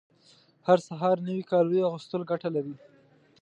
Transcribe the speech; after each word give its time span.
هر 0.67 0.79
سهار 0.87 1.15
نوي 1.27 1.43
کالیو 1.51 1.87
اغوستل 1.89 2.21
ګټه 2.31 2.49
لري 2.55 2.75